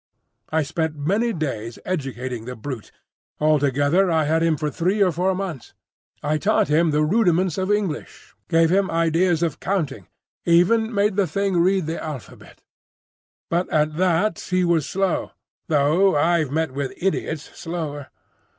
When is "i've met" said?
16.15-16.71